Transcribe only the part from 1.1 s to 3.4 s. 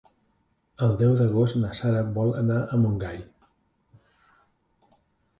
d'agost na Sara vol anar a Montgai.